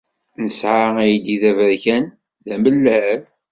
Nesɛa 0.43 0.87
aydi 1.03 1.35
d 1.41 1.43
aberkan, 1.49 2.05
d 2.47 2.49
amellal. 2.55 3.21